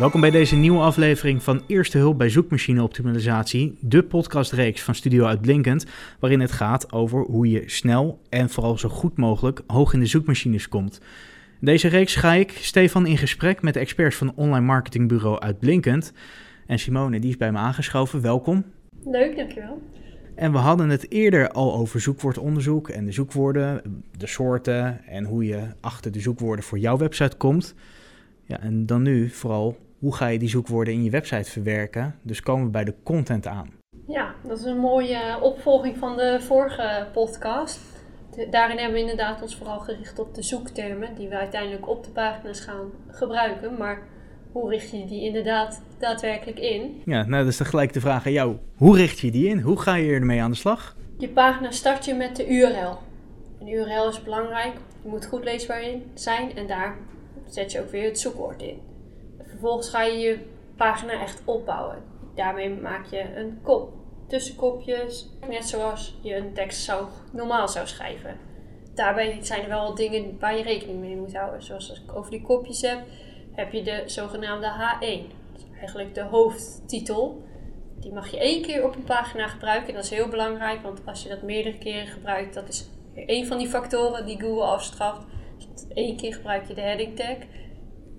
[0.00, 5.24] Welkom bij deze nieuwe aflevering van Eerste Hulp bij Zoekmachine Optimalisatie, de podcastreeks van Studio
[5.24, 5.86] Uitblinkend,
[6.20, 10.06] waarin het gaat over hoe je snel en vooral zo goed mogelijk hoog in de
[10.06, 11.00] zoekmachines komt.
[11.60, 16.12] In deze reeks ga ik, Stefan, in gesprek met de experts van online marketingbureau Uitblinkend.
[16.66, 18.20] En Simone, die is bij me aangeschoven.
[18.20, 18.64] Welkom.
[19.04, 19.82] Leuk, dankjewel.
[20.34, 25.44] En we hadden het eerder al over zoekwoordonderzoek en de zoekwoorden, de soorten en hoe
[25.44, 27.74] je achter de zoekwoorden voor jouw website komt.
[28.44, 32.14] Ja, en dan nu vooral, hoe ga je die zoekwoorden in je website verwerken?
[32.22, 33.70] Dus komen we bij de content aan.
[34.06, 37.80] Ja, dat is een mooie opvolging van de vorige podcast.
[38.50, 42.10] daarin hebben we inderdaad ons vooral gericht op de zoektermen die we uiteindelijk op de
[42.10, 43.76] pagina's gaan gebruiken.
[43.78, 44.02] Maar
[44.52, 47.02] hoe richt je die inderdaad daadwerkelijk in?
[47.04, 48.56] Ja, nou dat is dan gelijk de vraag aan jou.
[48.76, 49.58] Hoe richt je die in?
[49.60, 50.96] Hoe ga je ermee aan de slag?
[51.18, 52.98] Je pagina start je met de URL.
[53.60, 54.72] Een URL is belangrijk.
[55.02, 55.82] Je moet goed leesbaar
[56.14, 56.96] zijn en daar
[57.46, 58.89] zet je ook weer het zoekwoord in.
[59.60, 60.38] Vervolgens ga je je
[60.76, 62.02] pagina echt opbouwen.
[62.34, 63.92] Daarmee maak je een kop,
[64.28, 68.36] tussenkopjes, net zoals je een tekst zou, normaal zou schrijven.
[68.94, 71.62] Daarbij zijn er wel dingen waar je rekening mee moet houden.
[71.62, 72.98] Zoals als ik over die kopjes heb,
[73.52, 75.28] heb je de zogenaamde H1.
[75.52, 77.42] Dat is eigenlijk de hoofdtitel.
[77.98, 79.94] Die mag je één keer op een pagina gebruiken.
[79.94, 83.58] Dat is heel belangrijk, want als je dat meerdere keren gebruikt, dat is een van
[83.58, 85.26] die factoren die Google afstraft.
[85.94, 87.36] Één keer gebruik je de heading tag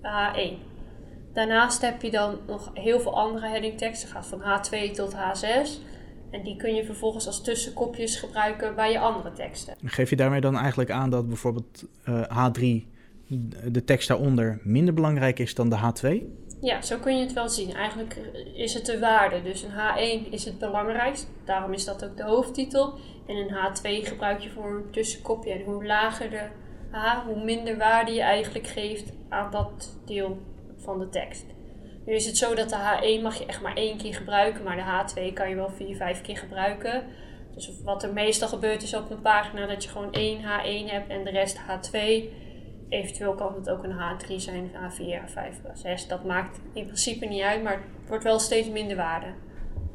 [0.02, 0.71] H1.
[1.32, 4.00] Daarnaast heb je dan nog heel veel andere heading tags.
[4.00, 5.90] Dat gaat van H2 tot H6.
[6.30, 9.74] En die kun je vervolgens als tussenkopjes gebruiken bij je andere teksten.
[9.84, 12.90] Geef je daarmee dan eigenlijk aan dat bijvoorbeeld uh, H3
[13.70, 16.24] de tekst daaronder minder belangrijk is dan de H2?
[16.60, 17.74] Ja, zo kun je het wel zien.
[17.74, 18.16] Eigenlijk
[18.54, 19.42] is het de waarde.
[19.42, 21.28] Dus een H1 is het belangrijkst.
[21.44, 22.98] Daarom is dat ook de hoofdtitel.
[23.26, 25.52] En een H2 gebruik je voor een tussenkopje.
[25.52, 26.42] En hoe lager de
[26.90, 30.38] H, hoe minder waarde je eigenlijk geeft aan dat deel
[30.82, 31.44] van de tekst.
[32.06, 34.76] Nu is het zo dat de H1 mag je echt maar één keer gebruiken, maar
[34.76, 37.04] de H2 kan je wel vier, vijf keer gebruiken.
[37.54, 41.08] Dus wat er meestal gebeurt is op een pagina dat je gewoon één H1 hebt
[41.10, 41.98] en de rest H2.
[42.88, 46.08] Eventueel kan het ook een H3 zijn, H4, H5, H6.
[46.08, 49.26] Dat maakt in principe niet uit, maar het wordt wel steeds minder waarde.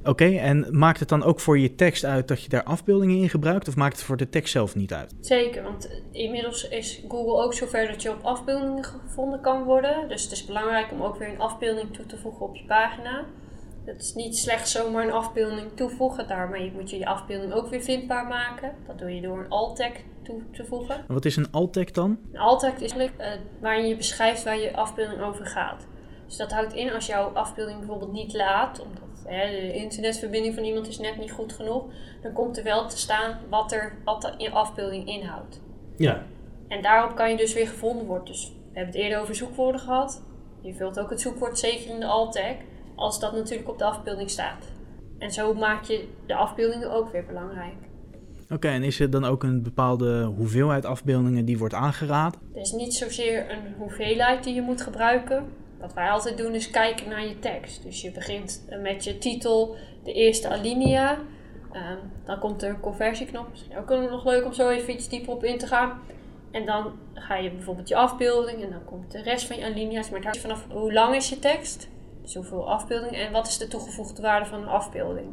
[0.08, 3.30] Oké, en maakt het dan ook voor je tekst uit dat je daar afbeeldingen in
[3.30, 5.16] gebruikt, of maakt het voor de tekst zelf niet uit?
[5.22, 10.10] Zeker, want inmiddels is Google ook zover dat je op afbeeldingen gevonden kan worden.
[10.10, 13.26] Dus het is belangrijk om ook weer een afbeelding toe te voegen op je pagina.
[13.86, 17.82] Het is niet slechts zomaar een afbeelding toevoegen, daarmee moet je je afbeelding ook weer
[17.82, 18.72] vindbaar maken.
[18.88, 19.92] Dat doe je door een alt-tag
[20.24, 21.06] toe te voegen.
[21.08, 22.20] Wat is een alt-tag dan?
[22.32, 23.28] Een alt-tag is eigenlijk uh,
[23.62, 25.88] waarin je beschrijft waar je afbeelding over gaat.
[26.26, 28.80] Dus dat houdt in als jouw afbeelding bijvoorbeeld niet laat,
[29.28, 31.84] hè, de internetverbinding van iemand is net niet goed genoeg,
[32.22, 35.62] dan komt er wel te staan wat, er, wat de afbeelding inhoudt.
[35.98, 36.24] Ja.
[36.68, 38.26] En daarop kan je dus weer gevonden worden.
[38.26, 40.24] Dus we hebben het eerder over zoekwoorden gehad.
[40.62, 42.56] Je vult ook het zoekwoord zeker in de alt-tag,
[42.96, 44.66] als dat natuurlijk op de afbeelding staat.
[45.18, 47.76] En zo maak je de afbeeldingen ook weer belangrijk.
[48.50, 52.40] Oké, en is er dan ook een bepaalde hoeveelheid afbeeldingen die wordt aangeraden?
[52.54, 55.46] Er is niet zozeer een hoeveelheid die je moet gebruiken,
[55.80, 57.84] wat wij altijd doen is kijken naar je tekst.
[57.84, 61.18] Dus je begint met je titel, de eerste alinea.
[61.74, 63.50] Um, dan komt er een conversieknop.
[63.50, 66.00] Misschien ook nog leuk om zo even iets dieper op in te gaan.
[66.52, 70.10] En dan ga je bijvoorbeeld je afbeelding en dan komt de rest van je alinea's.
[70.10, 71.90] Maar het hangt vanaf hoe lang is je tekst,
[72.22, 75.28] dus hoeveel afbeelding en wat is de toegevoegde waarde van een afbeelding.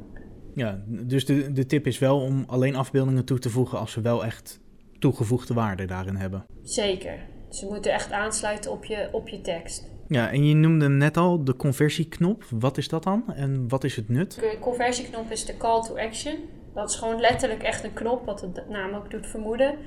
[0.55, 4.01] Ja, dus de, de tip is wel om alleen afbeeldingen toe te voegen als ze
[4.01, 4.61] wel echt
[4.99, 6.47] toegevoegde waarde daarin hebben.
[6.63, 7.19] Zeker.
[7.51, 9.91] Ze moeten echt aansluiten op je, op je tekst.
[10.09, 12.45] Ja, en je noemde hem net al, de conversieknop.
[12.51, 14.35] Wat is dat dan en wat is het nut?
[14.35, 16.37] De conversieknop is de call to action.
[16.75, 19.79] Dat is gewoon letterlijk echt een knop, wat naam ook doet vermoeden.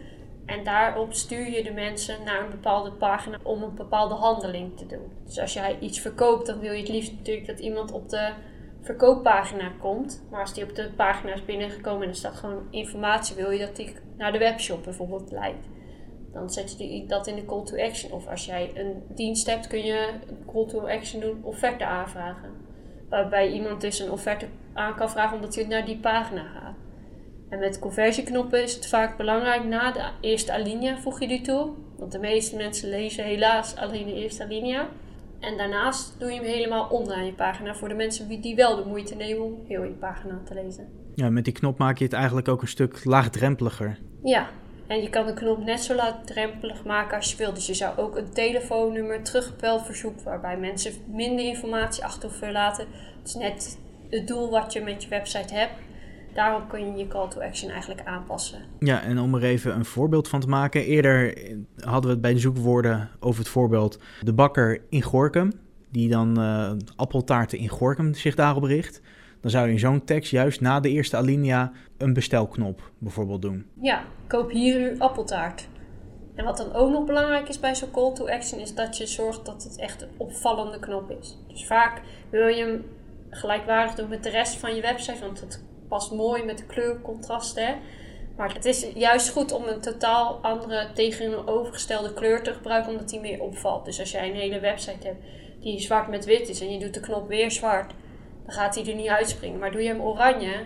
[0.45, 4.85] En daarop stuur je de mensen naar een bepaalde pagina om een bepaalde handeling te
[4.85, 5.11] doen.
[5.25, 8.31] Dus als jij iets verkoopt, dan wil je het liefst natuurlijk dat iemand op de
[8.81, 10.25] verkooppagina komt.
[10.31, 13.59] Maar als die op de pagina is binnengekomen en er staat gewoon informatie, wil je
[13.59, 15.67] dat die naar de webshop bijvoorbeeld leidt
[16.37, 18.11] dan zet je dat in de call to action.
[18.11, 22.49] Of als jij een dienst hebt, kun je een call to action doen, offerte aanvragen.
[23.09, 26.75] Waarbij iemand dus een offerte aan kan vragen omdat hij naar die pagina gaat.
[27.49, 31.69] En met conversieknoppen is het vaak belangrijk, na de eerste alinea voeg je die toe.
[31.97, 34.87] Want de meeste mensen lezen helaas alleen de eerste alinea.
[35.39, 38.89] En daarnaast doe je hem helemaal onderaan je pagina voor de mensen die wel de
[38.89, 40.87] moeite nemen om heel je pagina te lezen.
[41.15, 43.99] Ja, met die knop maak je het eigenlijk ook een stuk laagdrempeliger.
[44.23, 44.47] Ja,
[44.87, 47.55] en je kan de knop net zo laagdrempelig maken als je wilt.
[47.55, 52.87] Dus je zou ook een telefoonnummer, terugpelverzoek, waarbij mensen minder informatie achter laten.
[53.19, 53.77] Het is net
[54.09, 55.73] het doel wat je met je website hebt.
[56.33, 58.59] Daarop kun je je call to action eigenlijk aanpassen.
[58.79, 60.85] Ja, en om er even een voorbeeld van te maken.
[60.85, 61.37] Eerder
[61.79, 65.51] hadden we het bij de zoekwoorden over het voorbeeld de bakker in Gorkum
[65.91, 69.01] die dan uh, appeltaarten in Gorkum zich daarop richt,
[69.41, 73.65] dan zou je in zo'n tekst juist na de eerste alinea een bestelknop bijvoorbeeld doen.
[73.81, 75.67] Ja, koop hier uw appeltaart.
[76.35, 79.05] En wat dan ook nog belangrijk is bij zo'n call to action, is dat je
[79.05, 81.37] zorgt dat het echt een opvallende knop is.
[81.47, 82.85] Dus vaak wil je hem
[83.29, 87.75] gelijkwaardig doen met de rest van je website, want het past mooi met de kleurcontrasten.
[88.35, 93.19] Maar het is juist goed om een totaal andere tegenovergestelde kleur te gebruiken, omdat die
[93.19, 93.85] meer opvalt.
[93.85, 95.23] Dus als jij een hele website hebt
[95.59, 97.93] die zwart met wit is en je doet de knop weer zwart,
[98.47, 99.59] dan gaat hij er niet uitspringen.
[99.59, 100.63] Maar doe je hem oranje,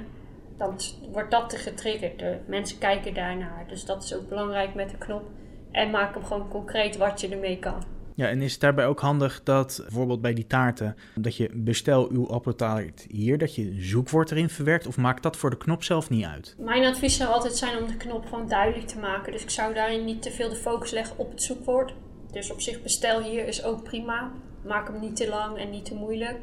[0.58, 0.80] dan
[1.12, 2.20] wordt dat te getriggerd.
[2.20, 3.66] De mensen kijken daarnaar.
[3.68, 5.24] Dus dat is ook belangrijk met de knop.
[5.72, 7.84] En maak hem gewoon concreet wat je ermee kan.
[8.16, 12.10] Ja, en is het daarbij ook handig dat bijvoorbeeld bij die taarten, dat je bestel
[12.10, 16.10] uw appeltaart hier, dat je zoekwoord erin verwerkt, of maakt dat voor de knop zelf
[16.10, 16.56] niet uit?
[16.60, 19.32] Mijn advies zou altijd zijn om de knop gewoon duidelijk te maken.
[19.32, 21.94] Dus ik zou daarin niet te veel de focus leggen op het zoekwoord.
[22.32, 24.32] Dus op zich bestel hier is ook prima.
[24.66, 26.38] Maak hem niet te lang en niet te moeilijk.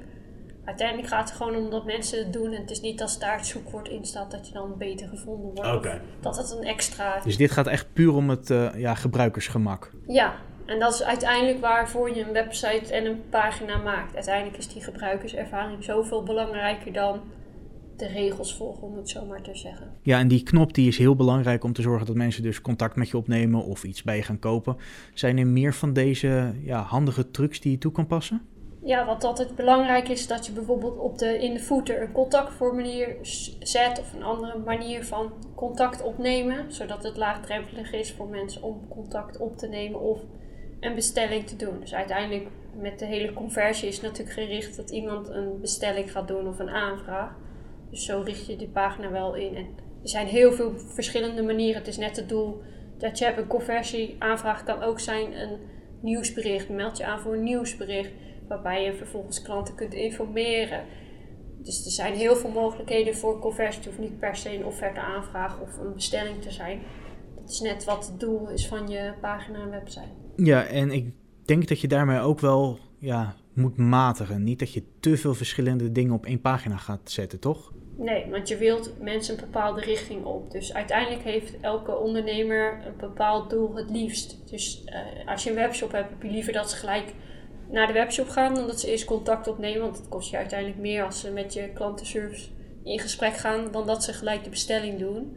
[0.69, 2.53] Uiteindelijk gaat het gewoon om dat mensen het doen.
[2.53, 5.55] En het is niet als daar het zoekwoord in staat dat je dan beter gevonden
[5.55, 5.77] wordt.
[5.77, 6.01] Okay.
[6.21, 7.21] Dat het een extra.
[7.21, 9.91] Dus dit gaat echt puur om het uh, ja, gebruikersgemak.
[10.07, 10.35] Ja,
[10.67, 14.15] en dat is uiteindelijk waarvoor je een website en een pagina maakt.
[14.15, 17.21] Uiteindelijk is die gebruikerservaring zoveel belangrijker dan
[17.97, 19.93] de regels volgen, om het zo maar te zeggen.
[20.03, 22.97] Ja, en die knop die is heel belangrijk om te zorgen dat mensen dus contact
[22.97, 24.77] met je opnemen of iets bij je gaan kopen.
[25.15, 28.43] Zijn er meer van deze ja, handige trucs die je toe kan passen?
[28.85, 33.17] Ja, wat altijd belangrijk is, dat je bijvoorbeeld op de, in de footer een contactformulier
[33.59, 38.89] zet of een andere manier van contact opnemen, zodat het laagdrempelig is voor mensen om
[38.89, 40.21] contact op te nemen of
[40.81, 41.81] een bestelling te doen.
[41.81, 46.49] Dus uiteindelijk met de hele conversie is natuurlijk gericht dat iemand een bestelling gaat doen
[46.49, 47.37] of een aanvraag.
[47.91, 49.57] Dus zo richt je die pagina wel in.
[49.57, 49.67] En
[50.03, 51.79] er zijn heel veel verschillende manieren.
[51.79, 52.63] Het is net het doel
[52.99, 55.59] dat je hebt een conversieaanvraag kan ook zijn een
[56.01, 56.69] nieuwsbericht.
[56.69, 58.13] Meld je aan voor een nieuwsbericht
[58.49, 60.85] waarbij je vervolgens klanten kunt informeren.
[61.63, 63.83] Dus er zijn heel veel mogelijkheden voor conversie.
[63.83, 66.81] Het hoeft niet per se een offerte aanvraag of een bestelling te zijn.
[67.35, 70.09] Dat is net wat het doel is van je pagina en website.
[70.37, 71.13] Ja, en ik
[71.45, 74.45] denk dat je daarmee ook wel ja, moet matigen.
[74.45, 77.73] Niet dat je te veel verschillende dingen op één pagina gaat zetten, toch?
[77.97, 80.51] Nee, want je wilt mensen een bepaalde richting op.
[80.51, 84.51] Dus uiteindelijk heeft elke ondernemer een bepaald doel het liefst.
[84.51, 87.15] Dus uh, als je een webshop hebt, heb je liever dat ze gelijk
[87.71, 89.81] naar de webshop gaan dan dat ze eerst contact opnemen.
[89.83, 92.49] Want het kost je uiteindelijk meer als ze met je klantenservice
[92.85, 95.37] in gesprek gaan dan dat ze gelijk de bestelling doen.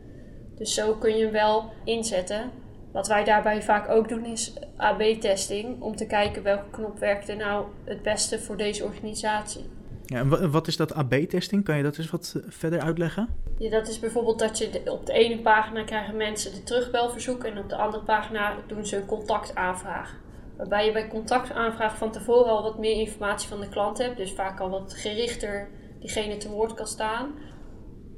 [0.57, 2.51] Dus zo kun je hem wel inzetten.
[2.91, 7.35] Wat wij daarbij vaak ook doen is AB-testing om te kijken welke knop werkt er
[7.35, 9.69] nou het beste voor deze organisatie.
[10.05, 11.63] Ja, en wat is dat AB-testing?
[11.63, 13.27] Kan je dat eens wat eh, verder uitleggen?
[13.57, 17.57] Ja, dat is bijvoorbeeld dat je op de ene pagina krijgen mensen de terugbelverzoek en
[17.57, 20.15] op de andere pagina doen ze een contactaanvraag.
[20.57, 24.31] Waarbij je bij contactaanvraag van tevoren al wat meer informatie van de klant hebt, dus
[24.31, 25.69] vaak al wat gerichter
[25.99, 27.31] diegene te woord kan staan.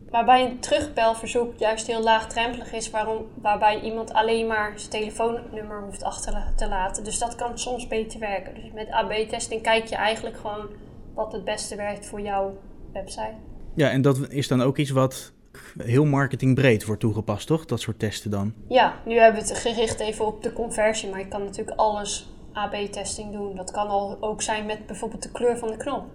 [0.09, 6.03] Waarbij een terugbelverzoek juist heel laagdrempelig is, waarom, waarbij iemand alleen maar zijn telefoonnummer hoeft
[6.03, 7.03] achter te laten.
[7.03, 8.55] Dus dat kan soms beter werken.
[8.55, 10.69] Dus met AB-testing kijk je eigenlijk gewoon
[11.13, 12.57] wat het beste werkt voor jouw
[12.91, 13.35] website.
[13.75, 15.33] Ja, en dat is dan ook iets wat
[15.77, 17.65] heel marketingbreed wordt toegepast, toch?
[17.65, 18.53] Dat soort testen dan?
[18.67, 22.33] Ja, nu hebben we het gericht even op de conversie, maar je kan natuurlijk alles
[22.53, 23.55] AB-testing doen.
[23.55, 26.05] Dat kan al ook zijn met bijvoorbeeld de kleur van de knop.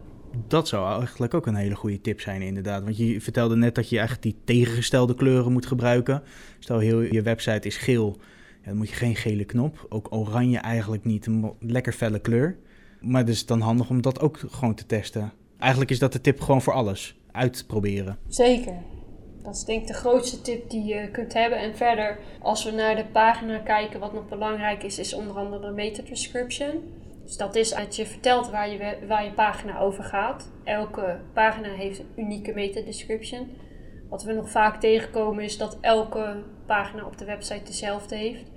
[0.46, 2.82] Dat zou eigenlijk ook een hele goede tip zijn, inderdaad.
[2.82, 6.22] Want je vertelde net dat je eigenlijk die tegengestelde kleuren moet gebruiken.
[6.58, 8.16] Stel, heel je website is geel,
[8.64, 9.86] dan moet je geen gele knop.
[9.88, 12.58] Ook oranje eigenlijk niet, een lekker felle kleur.
[13.00, 15.32] Maar het is dan handig om dat ook gewoon te testen.
[15.58, 17.20] Eigenlijk is dat de tip gewoon voor alles.
[17.32, 18.18] Uitproberen.
[18.28, 18.74] Zeker.
[19.48, 21.58] Dat is denk ik de grootste tip die je kunt hebben.
[21.58, 25.66] En verder, als we naar de pagina kijken, wat nog belangrijk is, is onder andere
[25.66, 26.92] de meta description.
[27.24, 30.50] Dus dat is dat je vertelt waar je, waar je pagina over gaat.
[30.64, 33.56] Elke pagina heeft een unieke meta description.
[34.08, 38.50] Wat we nog vaak tegenkomen is dat elke pagina op de website dezelfde heeft.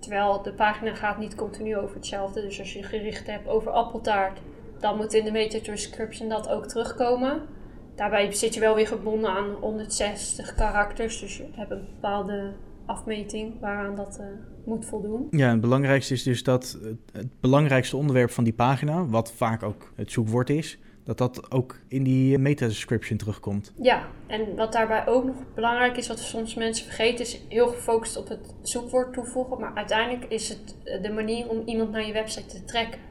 [0.00, 2.40] Terwijl de pagina gaat niet continu over hetzelfde.
[2.40, 4.40] Dus als je gericht hebt over appeltaart,
[4.78, 7.58] dan moet in de meta description dat ook terugkomen.
[8.00, 11.20] Daarbij zit je wel weer gebonden aan 160 karakters.
[11.20, 12.52] Dus je hebt een bepaalde
[12.86, 14.26] afmeting waaraan dat uh,
[14.64, 15.26] moet voldoen.
[15.30, 16.78] Ja, het belangrijkste is dus dat
[17.12, 21.80] het belangrijkste onderwerp van die pagina, wat vaak ook het zoekwoord is, dat dat ook
[21.88, 23.72] in die meta-description terugkomt.
[23.80, 28.16] Ja, en wat daarbij ook nog belangrijk is, wat soms mensen vergeten, is heel gefocust
[28.16, 29.60] op het zoekwoord toevoegen.
[29.60, 33.09] Maar uiteindelijk is het de manier om iemand naar je website te trekken.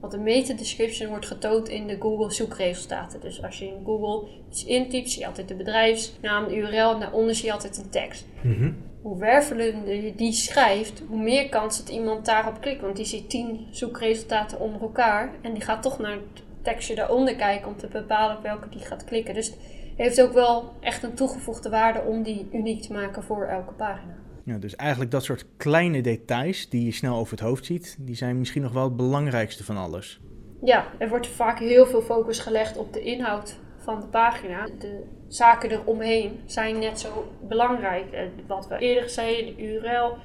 [0.00, 3.20] Want de meta description wordt getoond in de Google zoekresultaten.
[3.20, 7.00] Dus als je in Google iets intypt, zie je altijd de bedrijfsnaam, de URL en
[7.00, 8.26] daaronder zie je altijd een tekst.
[8.42, 8.72] Mhm.
[9.02, 12.80] hoe wervelender je die schrijft, hoe meer kans dat iemand daarop klikt.
[12.80, 17.36] Want die ziet tien zoekresultaten onder elkaar en die gaat toch naar het tekstje daaronder
[17.36, 19.34] kijken om te bepalen op welke die gaat klikken.
[19.34, 19.56] Dus het
[19.96, 24.17] heeft ook wel echt een toegevoegde waarde om die uniek te maken voor elke pagina.
[24.48, 28.14] Ja, dus eigenlijk dat soort kleine details die je snel over het hoofd ziet, die
[28.14, 30.20] zijn misschien nog wel het belangrijkste van alles.
[30.62, 34.68] Ja, er wordt vaak heel veel focus gelegd op de inhoud van de pagina.
[34.78, 38.04] De zaken eromheen zijn net zo belangrijk.
[38.46, 40.16] Wat we eerder zeiden, de URL,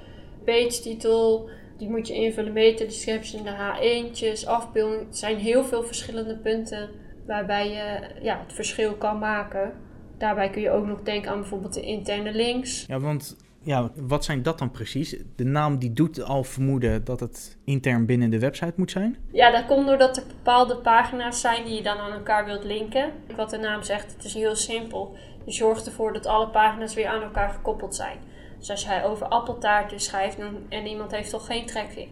[0.46, 5.06] page-titel, die moet je invullen, meta description, de H1'tjes, afbeelding.
[5.06, 6.89] Het zijn heel veel verschillende punten
[7.25, 9.74] waarbij je ja, het verschil kan maken.
[10.18, 12.86] Daarbij kun je ook nog denken aan bijvoorbeeld de interne links.
[12.86, 15.15] Ja, want ja, wat zijn dat dan precies?
[15.36, 19.17] De naam die doet al vermoeden dat het intern binnen de website moet zijn?
[19.32, 23.12] Ja, dat komt doordat er bepaalde pagina's zijn die je dan aan elkaar wilt linken.
[23.36, 25.15] Wat de naam zegt, het is heel simpel.
[25.46, 28.17] Je zorgt ervoor dat alle pagina's weer aan elkaar gekoppeld zijn.
[28.60, 30.38] Dus als jij over appeltaarten schrijft
[30.70, 32.08] en iemand heeft toch geen trek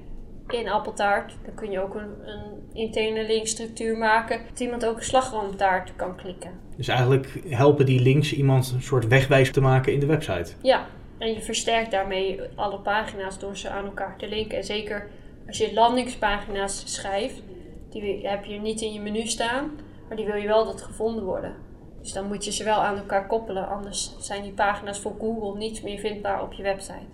[0.47, 5.03] in appeltaart, dan kun je ook een, een interne linkstructuur maken dat iemand ook een
[5.03, 6.51] slagroomtaart kan klikken.
[6.77, 10.51] Dus eigenlijk helpen die links iemand een soort wegwijs te maken in de website?
[10.61, 10.87] Ja,
[11.21, 14.57] en je versterkt daarmee alle pagina's door ze aan elkaar te linken.
[14.57, 15.09] En zeker
[15.47, 17.43] als je landingspagina's schrijft,
[17.89, 19.71] die heb je niet in je menu staan,
[20.07, 21.55] maar die wil je wel dat gevonden worden.
[22.01, 25.57] Dus dan moet je ze wel aan elkaar koppelen, anders zijn die pagina's voor Google
[25.57, 27.05] niet meer vindbaar op je website.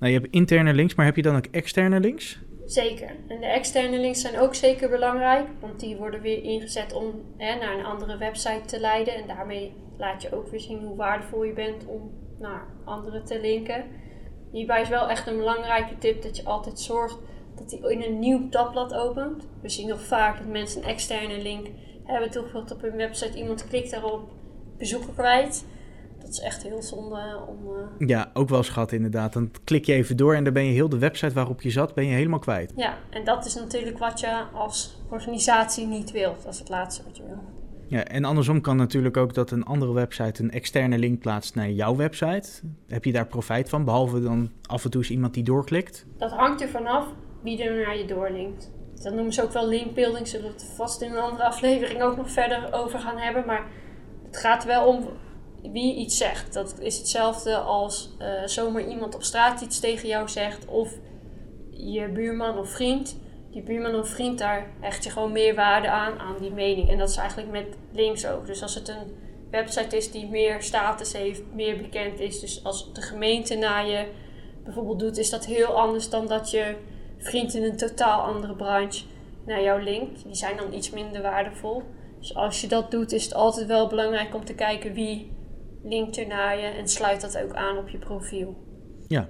[0.00, 2.38] Nou, je hebt interne links, maar heb je dan ook externe links?
[2.66, 3.10] Zeker.
[3.28, 7.04] En de externe links zijn ook zeker belangrijk, want die worden weer ingezet om
[7.36, 9.14] hè, naar een andere website te leiden.
[9.14, 12.10] En daarmee laat je ook weer zien hoe waardevol je bent om
[12.42, 13.84] naar anderen te linken.
[14.50, 17.18] Hierbij is wel echt een belangrijke tip dat je altijd zorgt
[17.54, 19.46] dat hij in een nieuw tabblad opent.
[19.60, 21.66] We zien nog vaak dat mensen een externe link
[22.04, 23.38] hebben toegevoegd op hun website.
[23.38, 24.30] Iemand klikt daarop,
[24.78, 25.64] bezoeker kwijt.
[26.18, 27.58] Dat is echt heel zonde om...
[27.66, 28.08] Uh...
[28.08, 29.32] Ja, ook wel schat inderdaad.
[29.32, 31.94] Dan klik je even door en dan ben je heel de website waarop je zat,
[31.94, 32.72] ben je helemaal kwijt.
[32.76, 36.42] Ja, en dat is natuurlijk wat je als organisatie niet wilt.
[36.44, 37.61] Dat is het laatste wat je wil.
[37.92, 41.70] Ja, en andersom kan natuurlijk ook dat een andere website een externe link plaatst naar
[41.70, 42.48] jouw website.
[42.88, 46.06] Heb je daar profijt van, behalve dan af en toe eens iemand die doorklikt?
[46.18, 47.06] Dat hangt er vanaf
[47.42, 48.70] wie er naar je doorlinkt.
[49.02, 52.16] Dat noemen ze ook wel linkbuilding, zullen we het vast in een andere aflevering ook
[52.16, 53.46] nog verder over gaan hebben.
[53.46, 53.66] Maar
[54.26, 55.08] het gaat wel om
[55.72, 56.52] wie iets zegt.
[56.52, 60.98] Dat is hetzelfde als uh, zomaar iemand op straat iets tegen jou zegt of
[61.70, 63.20] je buurman of vriend
[63.52, 66.88] die buurman of vriend, daar hecht je gewoon meer waarde aan, aan die mening.
[66.88, 68.46] En dat is eigenlijk met links ook.
[68.46, 69.16] Dus als het een
[69.50, 72.40] website is die meer status heeft, meer bekend is.
[72.40, 74.06] Dus als de gemeente naar je
[74.64, 76.76] bijvoorbeeld doet, is dat heel anders dan dat je
[77.18, 79.04] vriend in een totaal andere branche
[79.46, 80.24] naar jou linkt.
[80.24, 81.82] Die zijn dan iets minder waardevol.
[82.18, 85.32] Dus als je dat doet, is het altijd wel belangrijk om te kijken wie
[85.82, 88.56] linkt er naar je en sluit dat ook aan op je profiel.
[89.08, 89.28] Ja,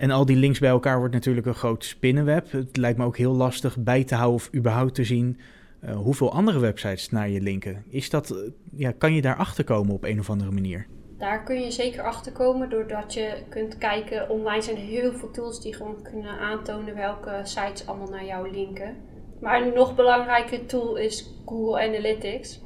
[0.00, 2.52] en al die links bij elkaar wordt natuurlijk een groot spinnenweb.
[2.52, 5.38] Het lijkt me ook heel lastig bij te houden of überhaupt te zien
[5.84, 7.84] uh, hoeveel andere websites naar je linken.
[7.88, 8.38] Is dat, uh,
[8.76, 10.86] ja, kan je daar achter komen op een of andere manier?
[11.18, 14.30] Daar kun je zeker achter komen doordat je kunt kijken.
[14.30, 18.96] Online zijn heel veel tools die gewoon kunnen aantonen welke sites allemaal naar jou linken.
[19.40, 22.60] Maar een nog belangrijke tool is Google Analytics.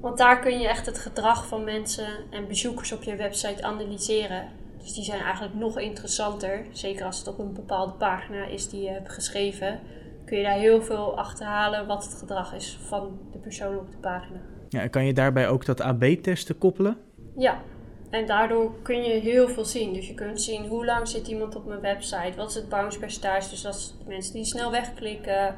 [0.00, 4.66] Want daar kun je echt het gedrag van mensen en bezoekers op je website analyseren.
[4.88, 6.66] Dus die zijn eigenlijk nog interessanter.
[6.72, 9.80] Zeker als het op een bepaalde pagina is die je hebt geschreven.
[10.24, 13.96] Kun je daar heel veel achterhalen wat het gedrag is van de persoon op de
[13.96, 14.38] pagina.
[14.68, 16.96] Ja, kan je daarbij ook dat AB-testen koppelen?
[17.36, 17.62] Ja,
[18.10, 19.92] en daardoor kun je heel veel zien.
[19.92, 22.98] Dus je kunt zien hoe lang zit iemand op mijn website, wat is het bounce
[22.98, 23.50] percentage.
[23.50, 25.56] Dus als mensen die snel wegklikken,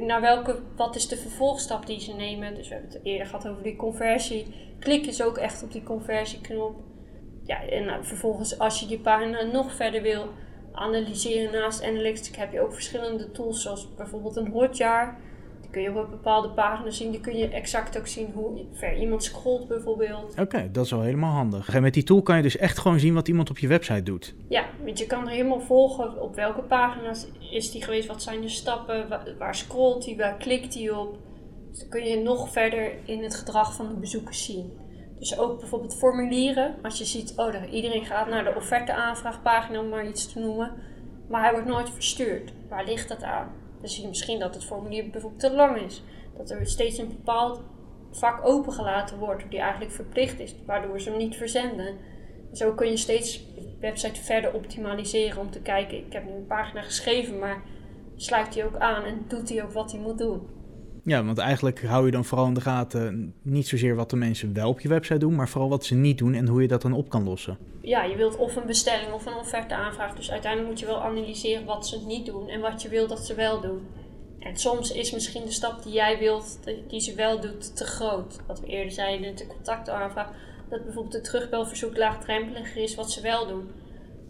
[0.00, 2.54] naar welke, wat is de vervolgstap die ze nemen.
[2.54, 4.46] Dus we hebben het eerder gehad over die conversie.
[4.78, 6.86] Klik eens ook echt op die conversieknop
[7.48, 10.28] ja, en nou, vervolgens als je die pagina nog verder wil
[10.72, 15.16] analyseren naast Analytics heb je ook verschillende tools zoals bijvoorbeeld een hotjar.
[15.60, 17.10] Die kun je op bepaalde pagina's zien.
[17.10, 20.34] Die kun je exact ook zien hoe ver iemand scrolt bijvoorbeeld.
[20.40, 21.74] Oké, dat is wel helemaal handig.
[21.74, 24.02] En met die tool kan je dus echt gewoon zien wat iemand op je website
[24.02, 24.34] doet.
[24.48, 28.40] Ja, want je kan er helemaal volgen op welke pagina's is die geweest, wat zijn
[28.40, 31.18] de stappen, waar, waar scrolt hij, waar klikt hij op.
[31.70, 34.72] Dus dan kun je nog verder in het gedrag van de bezoekers zien.
[35.18, 36.74] Dus ook bijvoorbeeld formulieren.
[36.82, 40.72] Als je ziet, oh, iedereen gaat naar de offerte-aanvraagpagina om maar iets te noemen.
[41.28, 42.52] Maar hij wordt nooit verstuurd.
[42.68, 43.52] Waar ligt dat aan?
[43.80, 46.02] Dan zie je misschien dat het formulier bijvoorbeeld te lang is.
[46.36, 47.60] Dat er steeds een bepaald
[48.10, 51.96] vak opengelaten wordt, die eigenlijk verplicht is, waardoor ze hem niet verzenden.
[52.52, 56.46] Zo kun je steeds de website verder optimaliseren om te kijken, ik heb nu een
[56.46, 57.62] pagina geschreven, maar
[58.16, 60.57] sluit hij ook aan en doet hij ook wat hij moet doen?
[61.08, 64.52] Ja, want eigenlijk hou je dan vooral in de gaten niet zozeer wat de mensen
[64.52, 66.82] wel op je website doen, maar vooral wat ze niet doen en hoe je dat
[66.82, 67.58] dan op kan lossen.
[67.80, 70.16] Ja, je wilt of een bestelling of een offerte aanvragen.
[70.16, 73.26] Dus uiteindelijk moet je wel analyseren wat ze niet doen en wat je wilt dat
[73.26, 73.86] ze wel doen.
[74.38, 78.40] En soms is misschien de stap die jij wilt, die ze wel doet, te groot.
[78.46, 80.30] Wat we eerder zeiden, de contactaanvraag.
[80.68, 83.70] Dat bijvoorbeeld het terugbelverzoek laagdrempeliger is wat ze wel doen.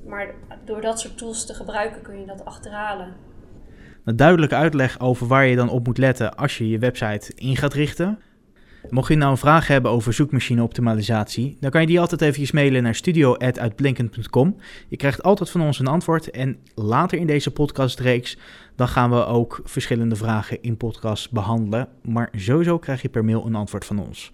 [0.07, 3.15] Maar door dat soort tools te gebruiken kun je dat achterhalen.
[4.09, 7.57] Een duidelijke uitleg over waar je dan op moet letten als je je website in
[7.57, 8.19] gaat richten.
[8.91, 12.83] Mocht je nou een vraag hebben over zoekmachine-optimalisatie, dan kan je die altijd even mailen
[12.83, 14.57] naar studio.uitblinkend.com.
[14.89, 18.39] Je krijgt altijd van ons een antwoord en later in deze podcastreeks
[18.77, 21.89] dan gaan we ook verschillende vragen in podcast behandelen.
[22.03, 24.33] Maar sowieso krijg je per mail een antwoord van ons.